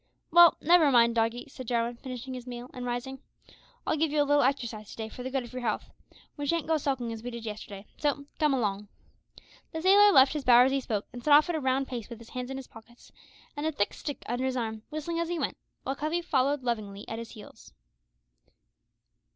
[0.31, 3.21] "Well, never mind, doggie," said Jarwin, finishing his meal, and rising.
[3.85, 5.91] "I'll give you a little exercise to day for the good of your health.
[6.35, 8.87] We shan't go sulking as we did yesterday; so, come along."
[9.73, 12.09] The sailor left his bower as he spoke, and set off at a round pace
[12.09, 13.11] with his hands in his pockets,
[13.55, 17.07] and a thick stick under his arm, whistling as he went, while Cuffy followed lovingly
[17.07, 17.71] at his heels.